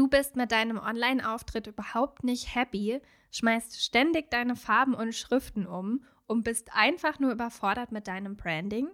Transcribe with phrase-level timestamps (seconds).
[0.00, 3.02] Du bist mit deinem Online-Auftritt überhaupt nicht happy,
[3.32, 8.88] schmeißt ständig deine Farben und Schriften um und bist einfach nur überfordert mit deinem Branding?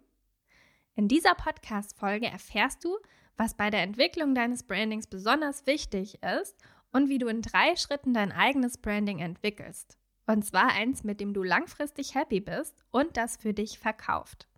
[0.97, 2.99] In dieser Podcast-Folge erfährst du,
[3.37, 6.57] was bei der Entwicklung deines Brandings besonders wichtig ist
[6.91, 9.99] und wie du in drei Schritten dein eigenes Branding entwickelst.
[10.27, 14.49] Und zwar eins, mit dem du langfristig happy bist und das für dich verkauft.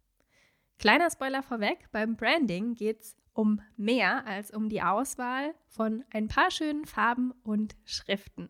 [0.79, 6.27] Kleiner Spoiler vorweg, beim Branding geht es um mehr als um die Auswahl von ein
[6.27, 8.49] paar schönen Farben und Schriften.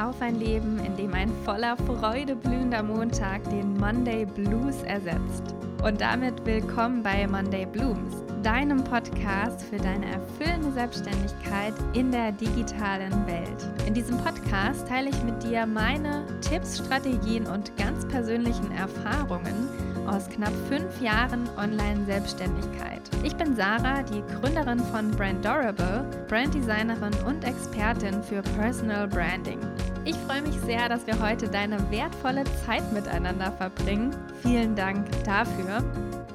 [0.00, 5.54] Auf ein Leben, in dem ein voller Freude blühender Montag den Monday Blues ersetzt.
[5.82, 8.14] Und damit willkommen bei Monday Blooms,
[8.44, 13.66] deinem Podcast für deine erfüllende Selbstständigkeit in der digitalen Welt.
[13.88, 19.68] In diesem Podcast teile ich mit dir meine Tipps, Strategien und ganz persönlichen Erfahrungen
[20.06, 23.02] aus knapp fünf Jahren Online-Selbstständigkeit.
[23.24, 29.58] Ich bin Sarah, die Gründerin von Brandorable, Branddesignerin und Expertin für Personal Branding.
[30.04, 34.10] Ich freue mich sehr, dass wir heute deine wertvolle Zeit miteinander verbringen.
[34.42, 35.78] Vielen Dank dafür.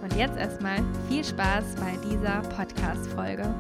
[0.02, 0.78] Und jetzt erstmal
[1.10, 3.54] viel Spaß bei dieser Podcast-Folge.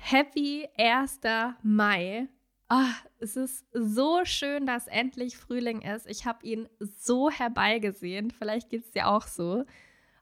[0.00, 1.20] Happy 1.
[1.62, 2.28] Mai
[2.70, 6.06] Oh, es ist so schön, dass endlich Frühling ist.
[6.06, 8.30] Ich habe ihn so herbeigesehen.
[8.30, 9.64] Vielleicht geht es dir auch so.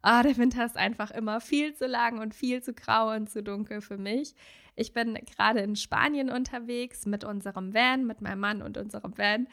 [0.02, 3.40] Ah, der Winter ist einfach immer viel zu lang und viel zu grau und zu
[3.44, 4.34] dunkel für mich.
[4.74, 9.48] Ich bin gerade in Spanien unterwegs mit unserem Van, mit meinem Mann und unserem Van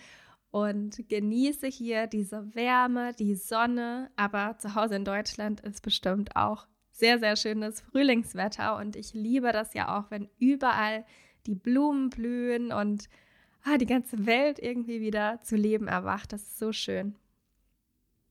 [0.51, 4.11] und genieße hier diese Wärme, die Sonne.
[4.15, 9.51] Aber zu Hause in Deutschland ist bestimmt auch sehr, sehr schönes Frühlingswetter und ich liebe
[9.51, 11.05] das ja auch, wenn überall
[11.45, 13.09] die Blumen blühen und
[13.63, 16.33] ah, die ganze Welt irgendwie wieder zu Leben erwacht.
[16.33, 17.15] Das ist so schön.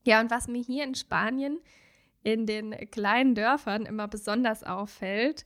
[0.05, 1.59] Ja, und was mir hier in Spanien
[2.23, 5.45] in den kleinen Dörfern immer besonders auffällt,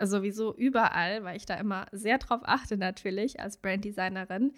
[0.00, 4.52] sowieso überall, weil ich da immer sehr drauf achte natürlich als Branddesignerin,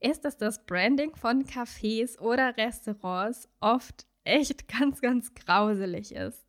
[0.00, 6.44] ist, dass das Branding von Cafés oder Restaurants oft echt ganz, ganz grauselig ist.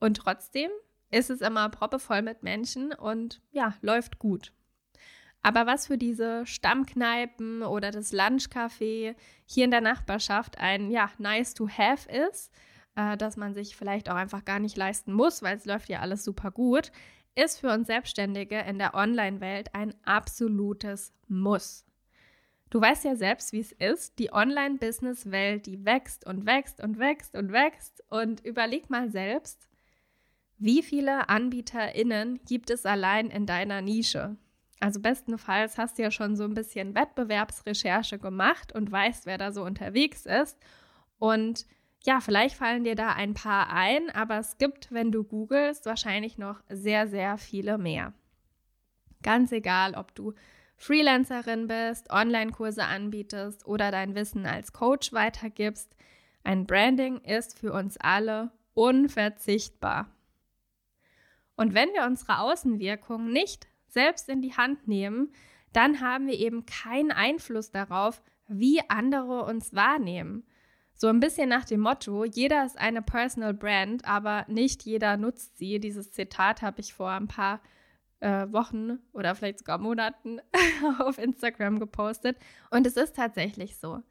[0.00, 0.70] Und trotzdem
[1.10, 4.52] ist es immer proppevoll mit Menschen und ja, läuft gut.
[5.42, 9.14] Aber was für diese Stammkneipen oder das Lunchcafé
[9.44, 12.50] hier in der Nachbarschaft ein ja nice to have ist,
[12.96, 16.00] äh, dass man sich vielleicht auch einfach gar nicht leisten muss, weil es läuft ja
[16.00, 16.92] alles super gut,
[17.34, 21.84] ist für uns Selbstständige in der Online-Welt ein absolutes Muss.
[22.70, 24.18] Du weißt ja selbst, wie es ist.
[24.18, 28.02] Die Online-Business-Welt, die wächst und wächst und wächst und wächst.
[28.08, 29.68] Und überleg mal selbst,
[30.58, 34.36] wie viele AnbieterInnen gibt es allein in deiner Nische?
[34.80, 39.52] Also bestenfalls hast du ja schon so ein bisschen Wettbewerbsrecherche gemacht und weißt, wer da
[39.52, 40.58] so unterwegs ist.
[41.18, 41.66] Und
[42.06, 46.36] ja, vielleicht fallen dir da ein paar ein, aber es gibt, wenn du googelst, wahrscheinlich
[46.36, 48.12] noch sehr, sehr viele mehr.
[49.22, 50.34] Ganz egal, ob du
[50.76, 55.96] Freelancerin bist, Online-Kurse anbietest oder dein Wissen als Coach weitergibst,
[56.42, 60.10] ein Branding ist für uns alle unverzichtbar.
[61.56, 65.32] Und wenn wir unsere Außenwirkung nicht selbst in die Hand nehmen,
[65.72, 70.44] dann haben wir eben keinen Einfluss darauf, wie andere uns wahrnehmen.
[70.96, 75.58] So ein bisschen nach dem Motto, jeder ist eine Personal Brand, aber nicht jeder nutzt
[75.58, 75.80] sie.
[75.80, 77.60] Dieses Zitat habe ich vor ein paar
[78.20, 80.40] äh, Wochen oder vielleicht sogar Monaten
[81.00, 82.38] auf Instagram gepostet.
[82.70, 84.02] Und es ist tatsächlich so.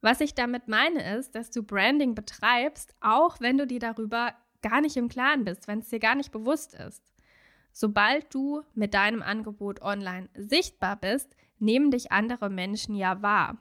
[0.00, 4.80] Was ich damit meine ist, dass du Branding betreibst, auch wenn du dir darüber gar
[4.80, 7.02] nicht im Klaren bist, wenn es dir gar nicht bewusst ist.
[7.72, 13.58] Sobald du mit deinem Angebot online sichtbar bist, nehmen dich andere Menschen ja wahr.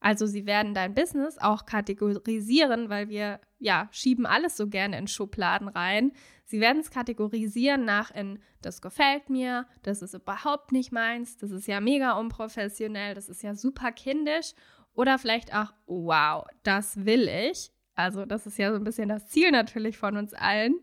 [0.00, 5.08] Also sie werden dein Business auch kategorisieren, weil wir ja schieben alles so gerne in
[5.08, 6.12] Schubladen rein.
[6.44, 11.50] Sie werden es kategorisieren nach in das gefällt mir, das ist überhaupt nicht meins, das
[11.50, 14.52] ist ja mega unprofessionell, das ist ja super kindisch
[14.92, 17.70] oder vielleicht auch wow, das will ich.
[17.94, 20.74] Also das ist ja so ein bisschen das Ziel natürlich von uns allen.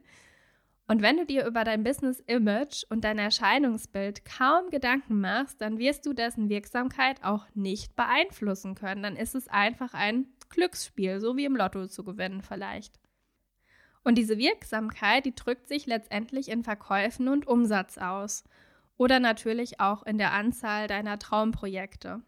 [0.86, 6.06] Und wenn du dir über dein Business-Image und dein Erscheinungsbild kaum Gedanken machst, dann wirst
[6.06, 9.02] du dessen Wirksamkeit auch nicht beeinflussen können.
[9.02, 13.00] Dann ist es einfach ein Glücksspiel, so wie im Lotto zu gewinnen vielleicht.
[14.04, 18.44] Und diese Wirksamkeit, die drückt sich letztendlich in Verkäufen und Umsatz aus.
[18.98, 22.22] Oder natürlich auch in der Anzahl deiner Traumprojekte.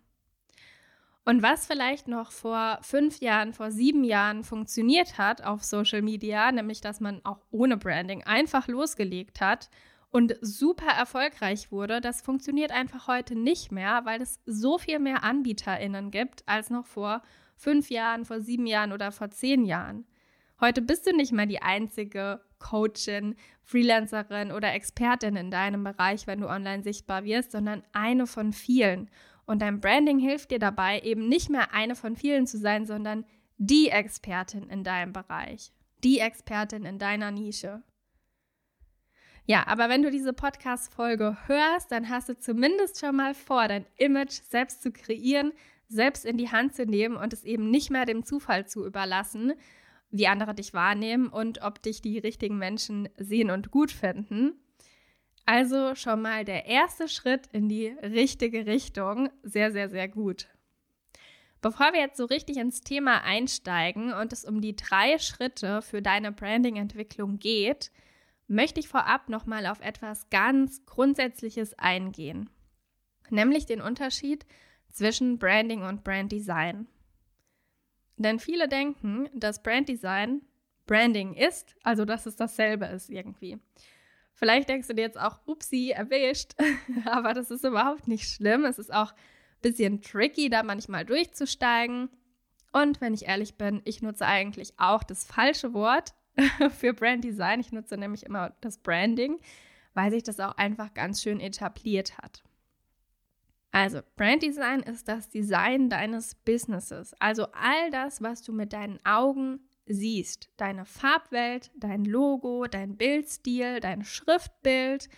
[1.27, 6.51] Und was vielleicht noch vor fünf Jahren, vor sieben Jahren funktioniert hat auf Social Media,
[6.51, 9.71] nämlich dass man auch ohne Branding einfach losgelegt hat
[10.11, 15.23] und super erfolgreich wurde, das funktioniert einfach heute nicht mehr, weil es so viel mehr
[15.23, 17.23] AnbieterInnen gibt als noch vor
[17.57, 20.05] fünf Jahren, vor sieben Jahren oder vor zehn Jahren.
[20.61, 26.41] Heute bist du nicht mehr die einzige Coachin, Freelancerin oder Expertin in deinem Bereich, wenn
[26.41, 29.09] du online sichtbar wirst, sondern eine von vielen.
[29.45, 33.25] Und dein Branding hilft dir dabei, eben nicht mehr eine von vielen zu sein, sondern
[33.57, 35.71] die Expertin in deinem Bereich,
[36.03, 37.83] die Expertin in deiner Nische.
[39.47, 43.85] Ja, aber wenn du diese Podcast-Folge hörst, dann hast du zumindest schon mal vor, dein
[43.97, 45.53] Image selbst zu kreieren,
[45.87, 49.53] selbst in die Hand zu nehmen und es eben nicht mehr dem Zufall zu überlassen,
[50.09, 54.53] wie andere dich wahrnehmen und ob dich die richtigen Menschen sehen und gut finden.
[55.45, 59.29] Also schon mal der erste Schritt in die richtige Richtung.
[59.43, 60.47] Sehr, sehr, sehr gut.
[61.61, 66.01] Bevor wir jetzt so richtig ins Thema einsteigen und es um die drei Schritte für
[66.01, 67.91] deine Branding-Entwicklung geht,
[68.47, 72.49] möchte ich vorab nochmal auf etwas ganz Grundsätzliches eingehen,
[73.29, 74.45] nämlich den Unterschied
[74.91, 76.87] zwischen Branding und Branddesign.
[78.17, 80.41] Denn viele denken, dass Branddesign
[80.85, 83.57] Branding ist, also dass es dasselbe ist irgendwie.
[84.35, 86.51] Vielleicht denkst du dir jetzt auch, upsie, erwischt,
[87.05, 88.65] aber das ist überhaupt nicht schlimm.
[88.65, 92.09] Es ist auch ein bisschen tricky, da manchmal durchzusteigen.
[92.73, 96.13] Und wenn ich ehrlich bin, ich nutze eigentlich auch das falsche Wort
[96.77, 97.61] für Branddesign.
[97.61, 99.39] Ich nutze nämlich immer das Branding,
[99.93, 102.43] weil sich das auch einfach ganz schön etabliert hat.
[103.71, 107.13] Also, Branddesign ist das Design deines Businesses.
[107.19, 110.49] Also all das, was du mit deinen Augen siehst.
[110.57, 115.09] Deine Farbwelt, dein Logo, dein Bildstil, dein Schriftbild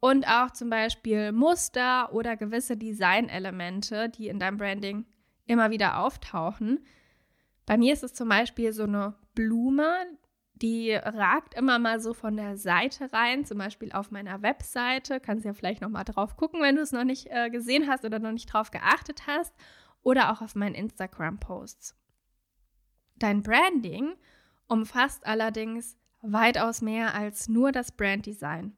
[0.00, 5.06] und auch zum Beispiel Muster oder gewisse Designelemente, die in deinem Branding
[5.46, 6.84] immer wieder auftauchen.
[7.66, 10.06] Bei mir ist es zum Beispiel so eine Blume,
[10.56, 15.20] die ragt immer mal so von der Seite rein, zum Beispiel auf meiner Webseite.
[15.20, 18.04] Kannst ja vielleicht noch mal drauf gucken, wenn du es noch nicht äh, gesehen hast
[18.04, 19.54] oder noch nicht drauf geachtet hast.
[20.02, 21.96] Oder auch auf meinen Instagram-Posts.
[23.16, 24.14] Dein Branding
[24.66, 28.76] umfasst allerdings weitaus mehr als nur das Branddesign.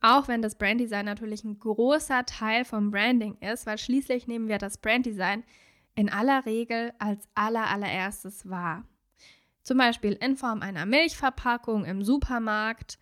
[0.00, 4.58] Auch wenn das Branddesign natürlich ein großer Teil vom Branding ist, weil schließlich nehmen wir
[4.58, 5.44] das Branddesign
[5.94, 8.84] in aller Regel als aller allererstes wahr.
[9.62, 12.98] Zum Beispiel in Form einer Milchverpackung im Supermarkt,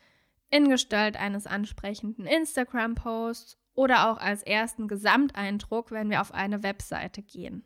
[0.50, 7.22] in Gestalt eines ansprechenden Instagram-Posts oder auch als ersten Gesamteindruck, wenn wir auf eine Webseite
[7.22, 7.62] gehen.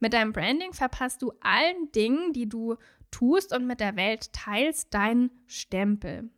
[0.00, 2.76] Mit deinem Branding verpasst du allen Dingen, die du
[3.10, 6.30] tust und mit der Welt teilst, deinen Stempel.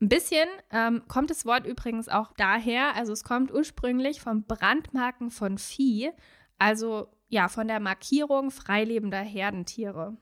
[0.00, 5.30] Ein bisschen ähm, kommt das Wort übrigens auch daher, also es kommt ursprünglich vom Brandmarken
[5.30, 6.10] von Vieh,
[6.58, 10.16] also ja, von der Markierung freilebender Herdentiere.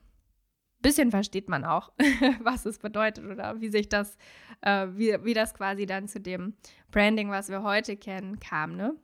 [0.81, 1.91] Bisschen versteht man auch,
[2.41, 4.17] was es bedeutet oder wie sich das,
[4.61, 6.55] äh, wie, wie das quasi dann zu dem
[6.91, 8.95] Branding, was wir heute kennen, kam, ne?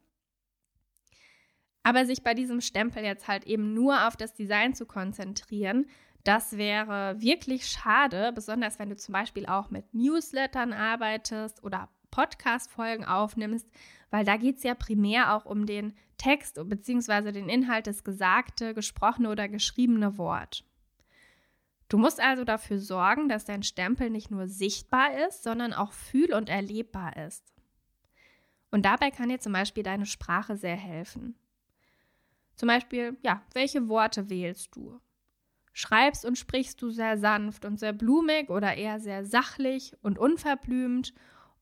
[1.86, 5.86] Aber sich bei diesem Stempel jetzt halt eben nur auf das Design zu konzentrieren,
[6.24, 13.06] das wäre wirklich schade, besonders wenn du zum Beispiel auch mit Newslettern arbeitest oder Podcast-Folgen
[13.06, 13.70] aufnimmst,
[14.10, 17.32] weil da geht es ja primär auch um den Text bzw.
[17.32, 20.66] den Inhalt des gesagte, gesprochene oder geschriebene Wort.
[21.88, 26.34] Du musst also dafür sorgen, dass dein Stempel nicht nur sichtbar ist, sondern auch fühl-
[26.34, 27.54] und erlebbar ist.
[28.72, 31.36] Und dabei kann dir zum Beispiel deine Sprache sehr helfen.
[32.56, 35.00] Zum Beispiel, ja, welche Worte wählst du?
[35.74, 41.13] Schreibst und sprichst du sehr sanft und sehr blumig oder eher sehr sachlich und unverblümt?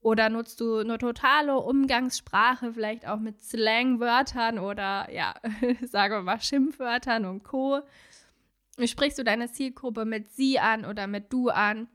[0.01, 5.33] Oder nutzt du eine totale Umgangssprache, vielleicht auch mit Slangwörtern oder, ja,
[5.81, 7.81] sagen wir mal Schimpfwörtern und Co.?
[8.83, 11.87] Sprichst du deine Zielgruppe mit sie an oder mit du an?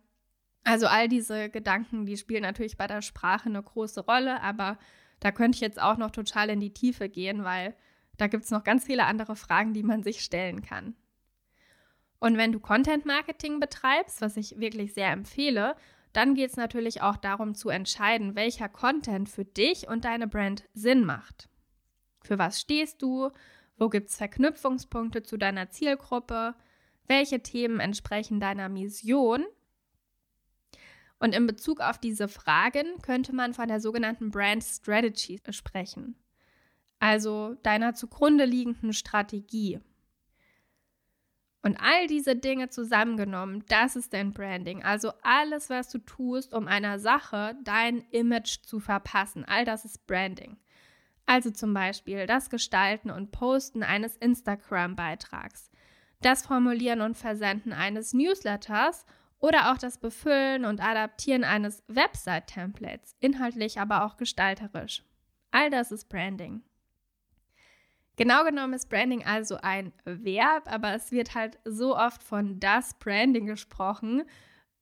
[0.65, 4.79] Also all diese Gedanken, die spielen natürlich bei der Sprache eine große Rolle, aber
[5.21, 7.75] da könnte ich jetzt auch noch total in die Tiefe gehen, weil
[8.19, 10.95] da gibt es noch ganz viele andere Fragen, die man sich stellen kann.
[12.19, 15.77] Und wenn du Content Marketing betreibst, was ich wirklich sehr empfehle,
[16.13, 20.65] dann geht es natürlich auch darum zu entscheiden, welcher Content für dich und deine Brand
[20.75, 21.49] Sinn macht.
[22.23, 23.31] Für was stehst du?
[23.77, 26.57] Wo gibt es Verknüpfungspunkte zu deiner Zielgruppe?
[27.07, 29.47] Welche Themen entsprechen deiner Mission?
[31.21, 36.17] Und in Bezug auf diese Fragen könnte man von der sogenannten Brand Strategy sprechen
[36.99, 39.81] also deiner zugrunde liegenden Strategie.
[41.63, 44.85] Und all diese Dinge zusammengenommen, das ist dein Branding.
[44.85, 50.07] Also alles, was du tust, um einer Sache dein Image zu verpassen, all das ist
[50.07, 50.57] Branding.
[51.27, 55.71] Also zum Beispiel das Gestalten und Posten eines Instagram-Beitrags,
[56.23, 59.05] das Formulieren und Versenden eines Newsletters
[59.39, 65.03] oder auch das Befüllen und Adaptieren eines Website-Templates, inhaltlich aber auch gestalterisch.
[65.51, 66.63] All das ist Branding.
[68.19, 72.95] Genau genommen ist Branding also ein Verb, aber es wird halt so oft von das
[72.95, 74.25] Branding gesprochen.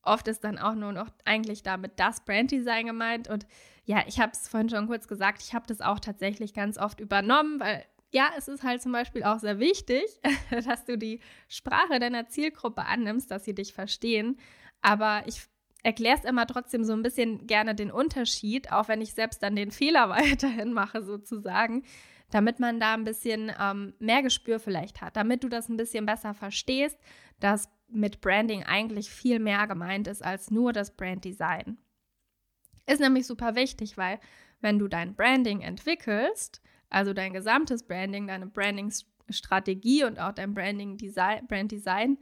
[0.03, 3.29] oft ist dann auch nur noch eigentlich damit das Branddesign gemeint.
[3.29, 3.47] Und
[3.85, 6.99] ja, ich habe es vorhin schon kurz gesagt, ich habe das auch tatsächlich ganz oft
[6.99, 10.05] übernommen, weil ja, es ist halt zum Beispiel auch sehr wichtig,
[10.65, 14.39] dass du die Sprache deiner Zielgruppe annimmst, dass sie dich verstehen.
[14.81, 15.43] Aber ich
[15.83, 19.57] erkläre es immer trotzdem so ein bisschen gerne den Unterschied, auch wenn ich selbst dann
[19.57, 21.85] den Fehler weiterhin mache, sozusagen,
[22.31, 26.07] damit man da ein bisschen ähm, mehr Gespür vielleicht hat, damit du das ein bisschen
[26.07, 26.99] besser verstehst,
[27.41, 31.79] dass mit Branding eigentlich viel mehr gemeint ist als nur das Branddesign.
[32.87, 34.19] Ist nämlich super wichtig, weil
[34.61, 41.47] wenn du dein Branding entwickelst, also dein gesamtes Branding, deine Branding-Strategie und auch dein Branding-Design,
[41.47, 42.19] Brand-Design,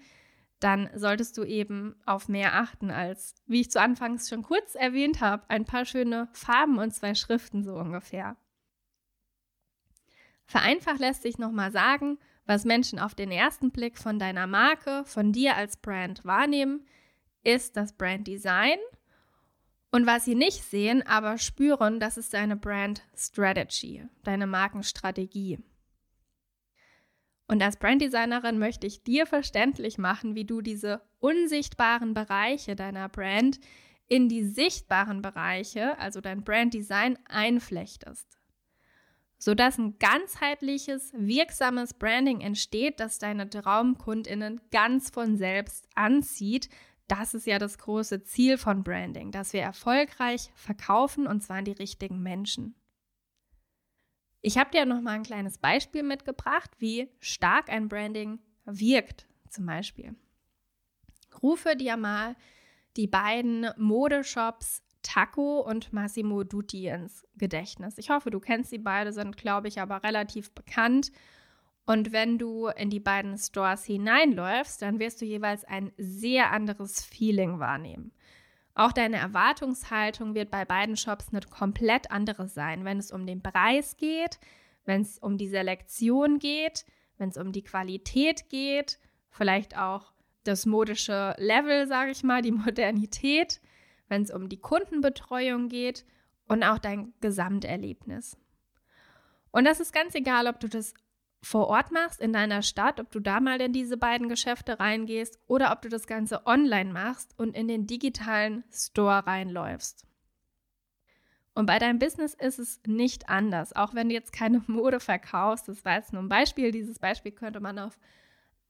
[0.61, 5.21] dann solltest du eben auf mehr achten als, wie ich zu Anfangs schon kurz erwähnt
[5.21, 8.37] habe, ein paar schöne Farben und zwei Schriften so ungefähr.
[10.47, 15.33] Vereinfacht lässt sich nochmal sagen, was Menschen auf den ersten Blick von deiner Marke, von
[15.33, 16.87] dir als Brand wahrnehmen,
[17.43, 18.79] ist das Brand Design.
[19.91, 25.59] Und was sie nicht sehen, aber spüren, das ist deine Brand Strategy, deine Markenstrategie.
[27.47, 33.61] Und als Branddesignerin möchte ich dir verständlich machen, wie du diese unsichtbaren Bereiche deiner Brand
[34.09, 38.39] in die sichtbaren Bereiche, also dein Branddesign, einflechtest
[39.45, 46.71] sodass ein ganzheitliches, wirksames Branding entsteht, das deine Traumkundinnen ganz von selbst anzieht.
[47.09, 51.67] Das ist ja das große Ziel von Branding, dass wir erfolgreich verkaufen und zwar an
[51.67, 52.75] die richtigen Menschen.
[54.41, 59.67] Ich habe dir noch mal ein kleines Beispiel mitgebracht, wie stark ein Branding wirkt, zum
[59.67, 60.15] Beispiel.
[61.43, 62.35] Rufe dir mal
[62.97, 67.99] die beiden Modeshops Taco und Massimo Dutti ins Gedächtnis.
[67.99, 71.13] Ich hoffe, du kennst sie beide, sind, glaube ich, aber relativ bekannt.
[71.87, 77.05] Und wenn du in die beiden Stores hineinläufst, dann wirst du jeweils ein sehr anderes
[77.05, 78.13] Feeling wahrnehmen.
[78.75, 83.43] Auch deine Erwartungshaltung wird bei beiden Shops eine komplett andere sein, wenn es um den
[83.43, 84.41] Preis geht,
[84.85, 86.85] wenn es um die Selektion geht,
[87.19, 92.53] wenn es um die Qualität geht, vielleicht auch das modische Level, sage ich mal, die
[92.53, 93.61] Modernität
[94.09, 96.05] wenn es um die Kundenbetreuung geht
[96.47, 98.37] und auch dein Gesamterlebnis.
[99.51, 100.95] Und das ist ganz egal, ob du das
[101.43, 105.39] vor Ort machst in deiner Stadt, ob du da mal in diese beiden Geschäfte reingehst
[105.47, 110.07] oder ob du das Ganze online machst und in den digitalen Store reinläufst.
[111.55, 115.69] Und bei deinem Business ist es nicht anders, auch wenn du jetzt keine Mode verkaufst.
[115.69, 116.73] Das war jetzt nur ein Beispiel.
[116.73, 117.99] Dieses Beispiel könnte man auf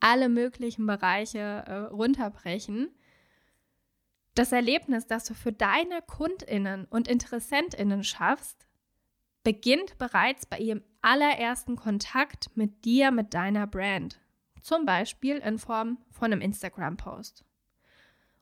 [0.01, 2.91] alle möglichen Bereiche äh, runterbrechen
[4.35, 8.67] das Erlebnis, das du für deine Kundinnen und Interessentinnen schaffst,
[9.45, 14.21] beginnt bereits bei ihrem allerersten Kontakt mit dir, mit deiner Brand.
[14.63, 17.45] Zum Beispiel in Form von einem Instagram-Post.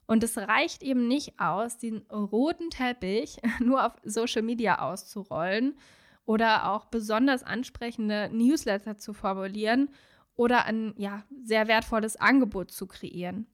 [0.05, 5.77] Und es reicht eben nicht aus, den roten Teppich nur auf Social Media auszurollen
[6.25, 9.89] oder auch besonders ansprechende Newsletter zu formulieren
[10.35, 13.47] oder ein ja, sehr wertvolles Angebot zu kreieren.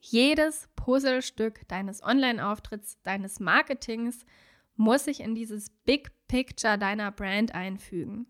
[0.00, 4.24] Jedes Puzzlestück deines Online-Auftritts, deines Marketings
[4.76, 8.26] muss sich in dieses Big Picture deiner Brand einfügen.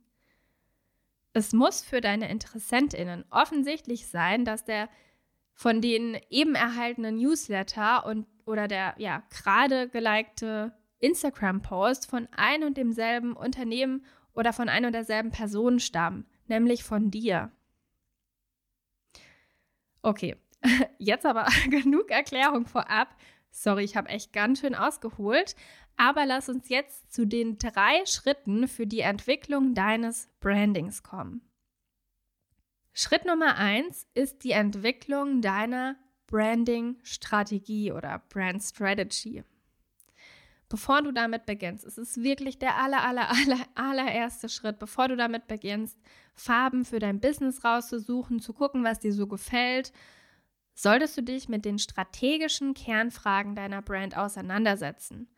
[1.32, 4.88] Es muss für deine Interessentinnen offensichtlich sein, dass der
[5.52, 12.76] von den eben erhaltenen Newsletter und oder der ja gerade gelikte Instagram-Post von ein und
[12.76, 17.52] demselben Unternehmen oder von ein und derselben Person stammen, nämlich von dir.
[20.02, 20.36] Okay,
[21.00, 23.16] Jetzt aber genug Erklärung vorab.
[23.50, 25.56] Sorry, ich habe echt ganz schön ausgeholt.
[25.96, 31.40] Aber lass uns jetzt zu den drei Schritten für die Entwicklung deines Brandings kommen.
[32.92, 39.42] Schritt Nummer eins ist die Entwicklung deiner Branding-Strategie oder Brand Strategy.
[40.68, 45.16] Bevor du damit beginnst, es ist wirklich der aller, aller, aller, allererste Schritt, bevor du
[45.16, 45.98] damit beginnst,
[46.34, 49.92] Farben für dein Business rauszusuchen, zu gucken, was dir so gefällt,
[50.82, 55.28] solltest du dich mit den strategischen Kernfragen deiner Brand auseinandersetzen.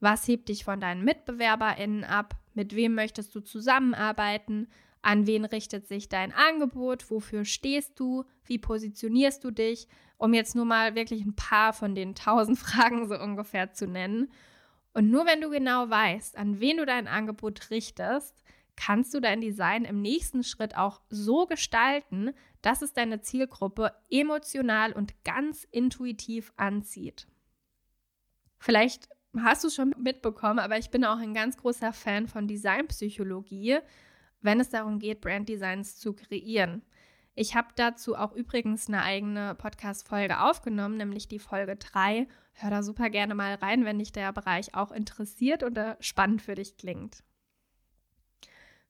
[0.00, 2.34] Was hebt dich von deinen MitbewerberInnen ab?
[2.54, 4.68] Mit wem möchtest du zusammenarbeiten?
[5.02, 7.10] An wen richtet sich dein Angebot?
[7.10, 8.24] Wofür stehst du?
[8.44, 9.88] Wie positionierst du dich?
[10.16, 14.32] Um jetzt nur mal wirklich ein paar von den tausend Fragen so ungefähr zu nennen.
[14.94, 18.42] Und nur wenn du genau weißt, an wen du dein Angebot richtest,
[18.78, 22.30] kannst du dein Design im nächsten Schritt auch so gestalten,
[22.62, 27.26] dass es deine Zielgruppe emotional und ganz intuitiv anzieht.
[28.56, 32.46] Vielleicht hast du es schon mitbekommen, aber ich bin auch ein ganz großer Fan von
[32.46, 33.78] Designpsychologie,
[34.42, 36.82] wenn es darum geht, Branddesigns zu kreieren.
[37.34, 42.28] Ich habe dazu auch übrigens eine eigene Podcast-Folge aufgenommen, nämlich die Folge 3.
[42.52, 46.54] Hör da super gerne mal rein, wenn dich der Bereich auch interessiert oder spannend für
[46.54, 47.24] dich klingt.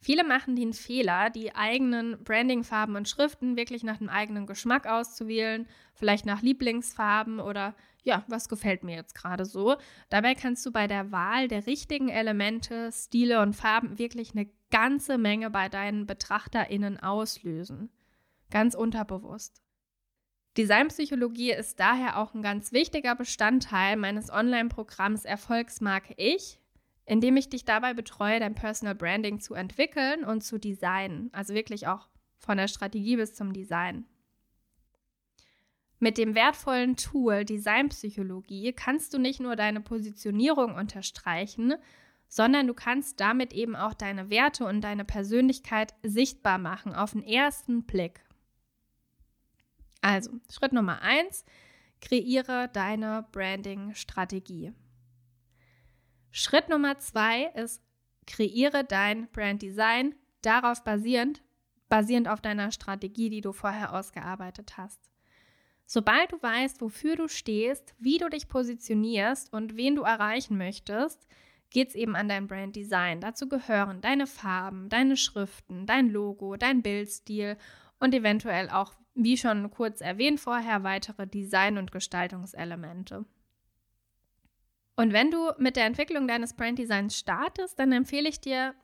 [0.00, 5.66] Viele machen den Fehler, die eigenen Brandingfarben und Schriften wirklich nach dem eigenen Geschmack auszuwählen,
[5.94, 7.74] vielleicht nach Lieblingsfarben oder
[8.04, 9.76] ja, was gefällt mir jetzt gerade so.
[10.08, 15.18] Dabei kannst du bei der Wahl der richtigen Elemente, Stile und Farben wirklich eine ganze
[15.18, 17.90] Menge bei deinen BetrachterInnen auslösen.
[18.50, 19.62] Ganz unterbewusst.
[20.56, 26.60] Designpsychologie ist daher auch ein ganz wichtiger Bestandteil meines Online-Programms Erfolgsmarke Ich,
[27.08, 31.30] indem ich dich dabei betreue, dein Personal Branding zu entwickeln und zu designen.
[31.32, 34.04] Also wirklich auch von der Strategie bis zum Design.
[35.98, 41.74] Mit dem wertvollen Tool Designpsychologie kannst du nicht nur deine Positionierung unterstreichen,
[42.28, 47.22] sondern du kannst damit eben auch deine Werte und deine Persönlichkeit sichtbar machen auf den
[47.22, 48.22] ersten Blick.
[50.02, 51.44] Also, Schritt Nummer eins,
[52.02, 54.74] kreiere deine Branding-Strategie.
[56.30, 57.82] Schritt Nummer zwei ist,
[58.26, 61.42] kreiere dein Brand-Design darauf basierend,
[61.88, 65.00] basierend auf deiner Strategie, die du vorher ausgearbeitet hast.
[65.86, 71.26] Sobald du weißt, wofür du stehst, wie du dich positionierst und wen du erreichen möchtest,
[71.70, 73.20] geht es eben an dein Brand Design.
[73.20, 77.56] Dazu gehören deine Farben, deine Schriften, dein Logo, dein Bildstil
[77.98, 83.24] und eventuell auch, wie schon kurz erwähnt vorher, weitere Design- und Gestaltungselemente.
[84.98, 88.74] Und wenn du mit der Entwicklung deines Brand Designs startest, dann empfehle ich dir,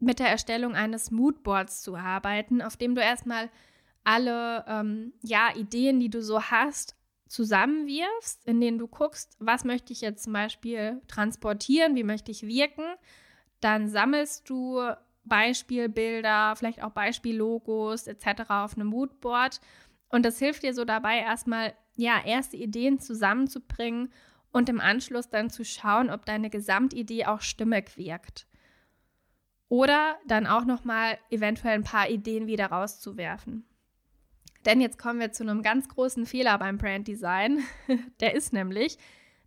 [0.00, 3.50] mit der Erstellung eines Moodboards zu arbeiten, auf dem du erstmal
[4.02, 6.96] alle ähm, ja, Ideen, die du so hast,
[7.28, 12.42] zusammenwirfst, in denen du guckst, was möchte ich jetzt zum Beispiel transportieren, wie möchte ich
[12.44, 12.86] wirken.
[13.60, 14.80] Dann sammelst du
[15.22, 18.40] Beispielbilder, vielleicht auch Beispiellogos etc.
[18.48, 19.60] auf einem Moodboard.
[20.08, 24.12] Und das hilft dir so dabei, erstmal ja, erste Ideen zusammenzubringen
[24.52, 28.46] und im Anschluss dann zu schauen, ob deine Gesamtidee auch stimmig wirkt.
[29.68, 33.64] Oder dann auch nochmal eventuell ein paar Ideen wieder rauszuwerfen.
[34.64, 37.62] Denn jetzt kommen wir zu einem ganz großen Fehler beim Brand Design.
[38.20, 38.98] Der ist nämlich,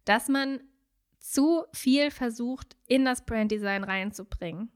[0.06, 0.62] dass man
[1.20, 4.72] zu viel versucht, in das Brand Design reinzubringen.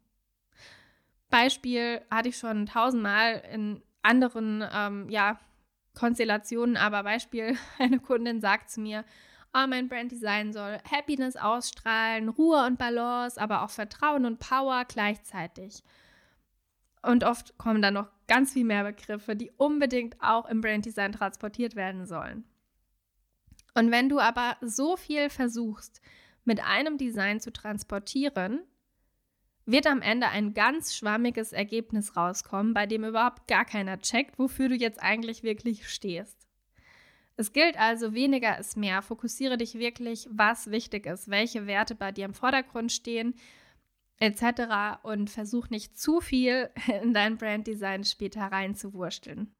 [1.30, 5.40] Beispiel hatte ich schon tausendmal in anderen ähm, ja,
[5.94, 9.04] Konstellationen, aber Beispiel, eine Kundin sagt zu mir,
[9.66, 15.84] mein Brand Design soll Happiness ausstrahlen, Ruhe und Balance, aber auch Vertrauen und Power gleichzeitig.
[17.02, 21.14] Und oft kommen dann noch ganz viel mehr Begriffe, die unbedingt auch im Brand Design
[21.14, 22.44] transportiert werden sollen.
[23.74, 26.02] Und wenn du aber so viel versuchst,
[26.44, 28.62] mit einem Design zu transportieren,
[29.66, 34.70] wird am Ende ein ganz schwammiges Ergebnis rauskommen, bei dem überhaupt gar keiner checkt, wofür
[34.70, 36.47] du jetzt eigentlich wirklich stehst.
[37.40, 39.04] Es gilt also, weniger ist mehr.
[39.04, 43.36] Fokussiere dich wirklich, was wichtig ist, welche Werte bei dir im Vordergrund stehen,
[44.18, 45.04] etc.
[45.04, 46.72] und versuch nicht zu viel
[47.02, 49.54] in dein Branddesign später reinzuwursteln.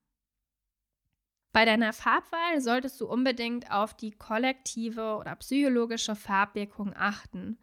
[1.54, 7.58] Bei deiner Farbwahl solltest du unbedingt auf die kollektive oder psychologische Farbwirkung achten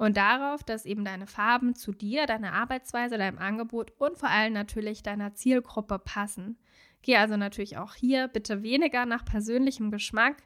[0.00, 4.54] und darauf, dass eben deine Farben zu dir, deiner Arbeitsweise, deinem Angebot und vor allem
[4.54, 6.56] natürlich deiner Zielgruppe passen.
[7.02, 10.36] Geh also natürlich auch hier bitte weniger nach persönlichem Geschmack,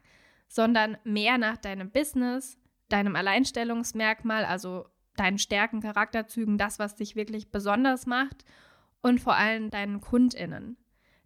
[0.49, 2.57] sondern mehr nach deinem Business,
[2.89, 8.43] deinem Alleinstellungsmerkmal, also deinen Stärken, Charakterzügen, das, was dich wirklich besonders macht
[9.01, 10.75] und vor allem deinen KundInnen.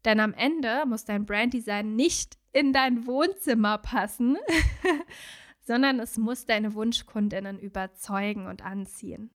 [0.05, 4.37] Denn am Ende muss dein Branddesign nicht in dein Wohnzimmer passen,
[5.69, 9.29] sondern es muss deine Wunschkundinnen überzeugen und anziehen.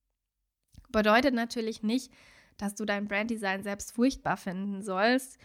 [0.88, 2.12] Bedeutet natürlich nicht,
[2.56, 5.38] dass du dein Branddesign selbst furchtbar finden sollst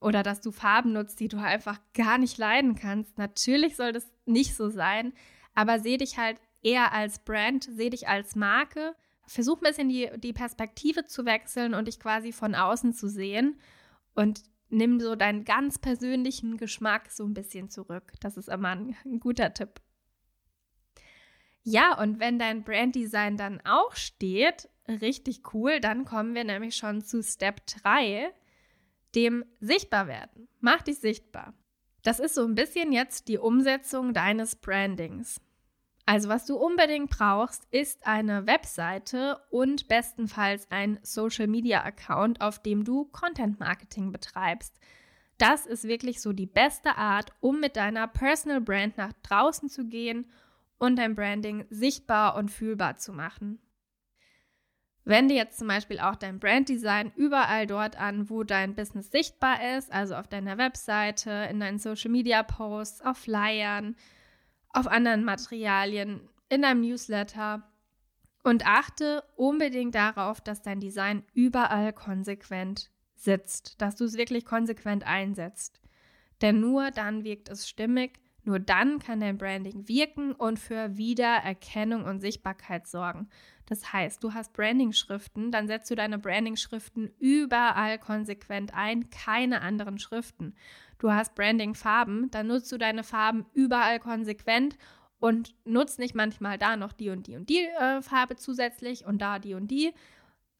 [0.00, 3.16] oder dass du Farben nutzt, die du einfach gar nicht leiden kannst.
[3.18, 5.12] Natürlich soll das nicht so sein,
[5.54, 8.96] aber seh dich halt eher als Brand, sehe dich als Marke.
[9.28, 13.60] Versuch ein bisschen die, die Perspektive zu wechseln und dich quasi von außen zu sehen
[14.16, 18.14] und nimm so deinen ganz persönlichen Geschmack so ein bisschen zurück.
[18.18, 19.80] Das ist immer ein, ein guter Tipp.
[21.68, 27.02] Ja, und wenn dein Branddesign dann auch steht, richtig cool, dann kommen wir nämlich schon
[27.02, 28.32] zu Step 3,
[29.16, 30.46] dem Sichtbarwerden.
[30.60, 31.54] Mach dich sichtbar.
[32.04, 35.40] Das ist so ein bisschen jetzt die Umsetzung deines Brandings.
[36.04, 43.06] Also was du unbedingt brauchst, ist eine Webseite und bestenfalls ein Social-Media-Account, auf dem du
[43.06, 44.78] Content-Marketing betreibst.
[45.36, 49.86] Das ist wirklich so die beste Art, um mit deiner Personal Brand nach draußen zu
[49.86, 50.28] gehen
[50.78, 53.58] und dein Branding sichtbar und fühlbar zu machen.
[55.06, 59.92] Wende jetzt zum Beispiel auch dein Branddesign überall dort an, wo dein Business sichtbar ist,
[59.92, 63.94] also auf deiner Webseite, in deinen Social Media Posts, auf Flyern,
[64.70, 67.62] auf anderen Materialien, in deinem Newsletter.
[68.42, 75.04] Und achte unbedingt darauf, dass dein Design überall konsequent sitzt, dass du es wirklich konsequent
[75.06, 75.80] einsetzt.
[76.42, 82.04] Denn nur dann wirkt es stimmig, nur dann kann dein Branding wirken und für Wiedererkennung
[82.04, 83.28] und Sichtbarkeit sorgen.
[83.66, 89.98] Das heißt, du hast Branding-Schriften, dann setzt du deine Branding-Schriften überall konsequent ein, keine anderen
[89.98, 90.54] Schriften.
[90.98, 94.78] Du hast Branding-Farben, dann nutzt du deine Farben überall konsequent
[95.18, 99.18] und nutzt nicht manchmal da noch die und die und die äh, Farbe zusätzlich und
[99.18, 99.92] da die und die,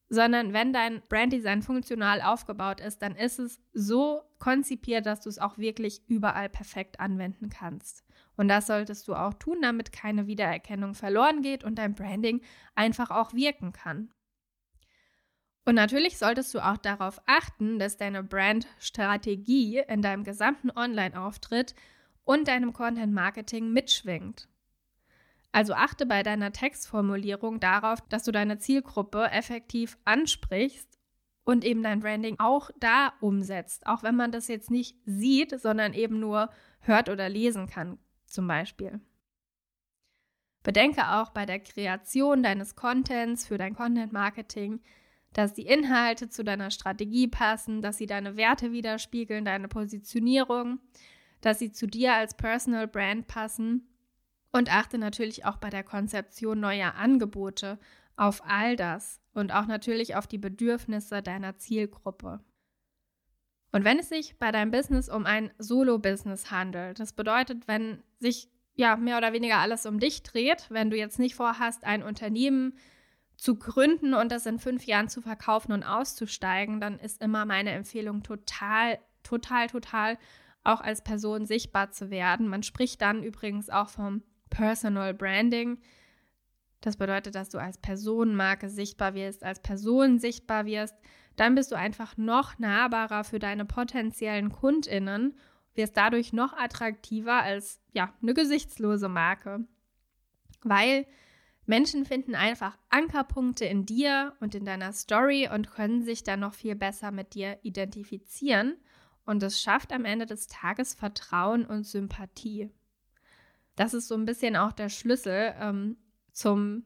[0.08, 5.38] sondern wenn dein Branddesign funktional aufgebaut ist, dann ist es so konzipiert, dass du es
[5.38, 8.04] auch wirklich überall perfekt anwenden kannst.
[8.36, 12.42] Und das solltest du auch tun, damit keine Wiedererkennung verloren geht und dein Branding
[12.74, 14.10] einfach auch wirken kann.
[15.64, 21.74] Und natürlich solltest du auch darauf achten, dass deine Brandstrategie in deinem gesamten Online-Auftritt
[22.24, 24.48] und deinem Content-Marketing mitschwingt.
[25.56, 30.98] Also achte bei deiner Textformulierung darauf, dass du deine Zielgruppe effektiv ansprichst
[31.44, 35.94] und eben dein Branding auch da umsetzt, auch wenn man das jetzt nicht sieht, sondern
[35.94, 39.00] eben nur hört oder lesen kann, zum Beispiel.
[40.62, 44.82] Bedenke auch bei der Kreation deines Contents für dein Content Marketing,
[45.32, 50.80] dass die Inhalte zu deiner Strategie passen, dass sie deine Werte widerspiegeln, deine Positionierung,
[51.40, 53.88] dass sie zu dir als Personal Brand passen
[54.56, 57.78] und achte natürlich auch bei der Konzeption neuer Angebote
[58.16, 62.40] auf all das und auch natürlich auf die Bedürfnisse deiner Zielgruppe.
[63.72, 68.48] Und wenn es sich bei deinem Business um ein Solo-Business handelt, das bedeutet, wenn sich
[68.74, 72.78] ja mehr oder weniger alles um dich dreht, wenn du jetzt nicht vorhast, ein Unternehmen
[73.36, 77.72] zu gründen und das in fünf Jahren zu verkaufen und auszusteigen, dann ist immer meine
[77.72, 80.16] Empfehlung total, total, total
[80.64, 82.48] auch als Person sichtbar zu werden.
[82.48, 85.78] Man spricht dann übrigens auch vom Personal Branding.
[86.80, 90.94] Das bedeutet, dass du als Personenmarke sichtbar wirst, als Person sichtbar wirst.
[91.36, 95.36] Dann bist du einfach noch nahbarer für deine potenziellen KundInnen,
[95.74, 99.66] wirst dadurch noch attraktiver als ja, eine gesichtslose Marke.
[100.62, 101.06] Weil
[101.66, 106.54] Menschen finden einfach Ankerpunkte in dir und in deiner Story und können sich dann noch
[106.54, 108.76] viel besser mit dir identifizieren.
[109.24, 112.70] Und es schafft am Ende des Tages Vertrauen und Sympathie
[113.76, 115.96] das ist so ein bisschen auch der Schlüssel ähm,
[116.32, 116.84] zum,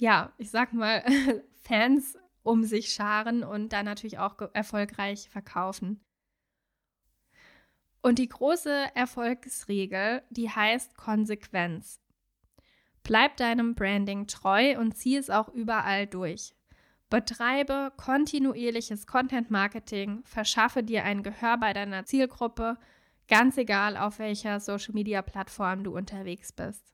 [0.00, 1.04] ja, ich sag mal,
[1.62, 6.00] Fans um sich scharen und dann natürlich auch erfolgreich verkaufen.
[8.00, 12.00] Und die große Erfolgsregel, die heißt Konsequenz.
[13.04, 16.52] Bleib deinem Branding treu und zieh es auch überall durch.
[17.10, 22.78] Betreibe kontinuierliches Content Marketing, verschaffe dir ein Gehör bei deiner Zielgruppe
[23.32, 26.92] Ganz egal, auf welcher Social-Media-Plattform du unterwegs bist.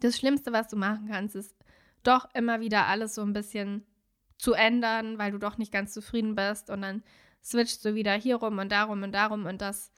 [0.00, 1.54] Das Schlimmste, was du machen kannst, ist
[2.02, 3.86] doch immer wieder alles so ein bisschen
[4.36, 7.04] zu ändern, weil du doch nicht ganz zufrieden bist und dann
[7.40, 9.92] switchst du wieder hier rum und darum und darum und das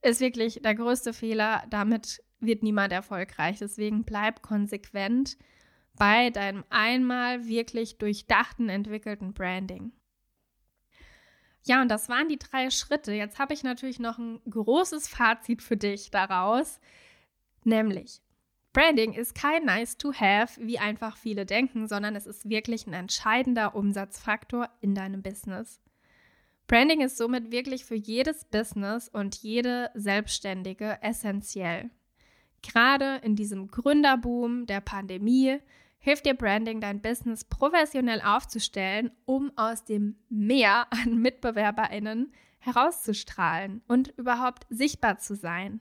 [0.00, 1.64] ist wirklich der größte Fehler.
[1.68, 3.58] Damit wird niemand erfolgreich.
[3.58, 5.36] Deswegen bleib konsequent
[5.94, 9.90] bei deinem einmal wirklich durchdachten, entwickelten Branding.
[11.66, 13.12] Ja, und das waren die drei Schritte.
[13.12, 16.80] Jetzt habe ich natürlich noch ein großes Fazit für dich daraus,
[17.64, 18.20] nämlich
[18.72, 22.92] Branding ist kein nice to have, wie einfach viele denken, sondern es ist wirklich ein
[22.92, 25.80] entscheidender Umsatzfaktor in deinem Business.
[26.66, 31.90] Branding ist somit wirklich für jedes Business und jede Selbstständige essentiell.
[32.62, 35.58] Gerade in diesem Gründerboom der Pandemie
[35.98, 44.08] hilft dir Branding, dein Business professionell aufzustellen, um aus dem Meer an MitbewerberInnen herauszustrahlen und
[44.16, 45.80] überhaupt sichtbar zu sein.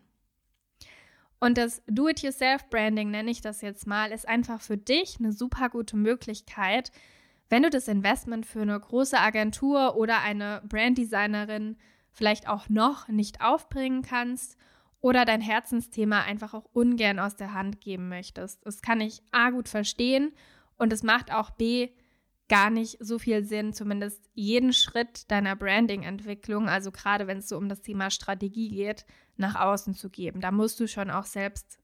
[1.40, 5.98] Und das Do-it-yourself-Branding, nenne ich das jetzt mal, ist einfach für dich eine super gute
[5.98, 6.92] Möglichkeit,
[7.50, 11.78] wenn du das Investment für eine große Agentur oder eine Branddesignerin
[12.12, 14.58] vielleicht auch noch nicht aufbringen kannst
[15.02, 18.66] oder dein Herzensthema einfach auch ungern aus der Hand geben möchtest.
[18.66, 20.34] Das kann ich A gut verstehen
[20.78, 21.90] und es macht auch B
[22.48, 27.58] gar nicht so viel Sinn, zumindest jeden Schritt deiner Branding-Entwicklung, also gerade wenn es so
[27.58, 29.06] um das Thema Strategie geht,
[29.38, 30.42] nach außen zu geben.
[30.42, 31.80] Da musst du schon auch selbst,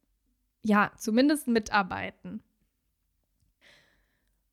[0.62, 2.44] ja, zumindest mitarbeiten.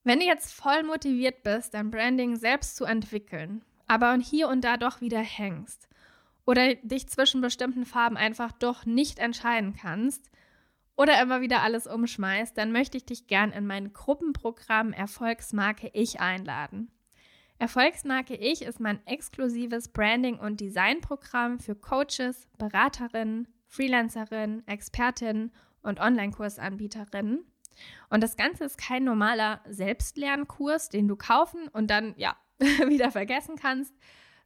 [0.02, 4.78] Wenn du jetzt voll motiviert bist, dein Branding selbst zu entwickeln, aber hier und da
[4.78, 5.87] doch wieder hängst
[6.48, 10.30] oder dich zwischen bestimmten Farben einfach doch nicht entscheiden kannst
[10.96, 16.20] oder immer wieder alles umschmeißt, dann möchte ich dich gern in mein Gruppenprogramm Erfolgsmarke Ich
[16.20, 16.90] einladen.
[17.58, 27.44] Erfolgsmarke Ich ist mein exklusives Branding- und Designprogramm für Coaches, Beraterinnen, Freelancerinnen, Expertinnen und Online-Kursanbieterinnen.
[28.08, 33.56] Und das Ganze ist kein normaler Selbstlernkurs, den du kaufen und dann ja wieder vergessen
[33.56, 33.92] kannst,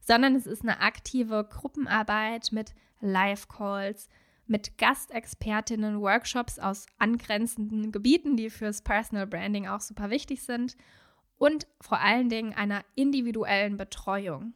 [0.03, 4.09] sondern es ist eine aktive Gruppenarbeit mit Live-Calls,
[4.47, 10.77] mit Gastexpertinnen, Workshops aus angrenzenden Gebieten, die fürs Personal Branding auch super wichtig sind
[11.39, 14.55] und vor allen Dingen einer individuellen Betreuung.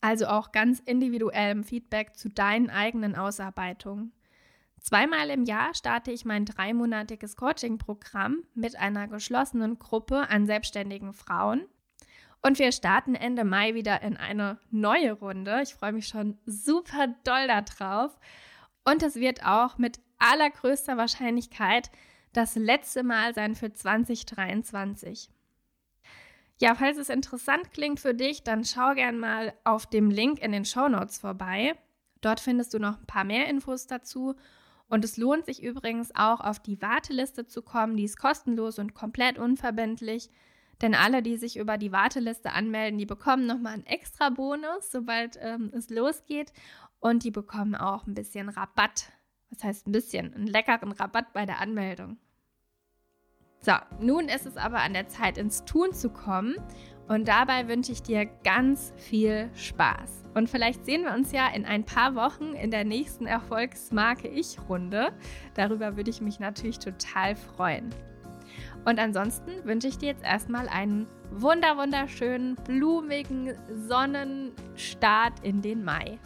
[0.00, 4.12] Also auch ganz individuellem Feedback zu deinen eigenen Ausarbeitungen.
[4.80, 11.66] Zweimal im Jahr starte ich mein dreimonatiges Coaching-Programm mit einer geschlossenen Gruppe an selbstständigen Frauen.
[12.46, 15.62] Und wir starten Ende Mai wieder in eine neue Runde.
[15.64, 18.16] Ich freue mich schon super doll darauf.
[18.84, 21.90] Und es wird auch mit allergrößter Wahrscheinlichkeit
[22.32, 25.28] das letzte Mal sein für 2023.
[26.58, 30.52] Ja, falls es interessant klingt für dich, dann schau gern mal auf dem Link in
[30.52, 31.74] den Show Notes vorbei.
[32.20, 34.36] Dort findest du noch ein paar mehr Infos dazu
[34.88, 37.96] und es lohnt sich übrigens auch, auf die Warteliste zu kommen.
[37.96, 40.30] Die ist kostenlos und komplett unverbindlich.
[40.82, 45.38] Denn alle, die sich über die Warteliste anmelden, die bekommen nochmal einen extra Bonus, sobald
[45.40, 46.52] ähm, es losgeht.
[47.00, 49.12] Und die bekommen auch ein bisschen Rabatt.
[49.50, 50.34] Was heißt ein bisschen?
[50.34, 52.18] Einen leckeren Rabatt bei der Anmeldung.
[53.60, 56.56] So, nun ist es aber an der Zeit, ins Tun zu kommen.
[57.08, 60.24] Und dabei wünsche ich dir ganz viel Spaß.
[60.34, 65.12] Und vielleicht sehen wir uns ja in ein paar Wochen in der nächsten Erfolgsmarke Ich-Runde.
[65.54, 67.90] Darüber würde ich mich natürlich total freuen.
[68.86, 73.52] Und ansonsten wünsche ich dir jetzt erstmal einen wunder wunderschönen, blumigen
[73.88, 76.20] Sonnenstart in den Mai.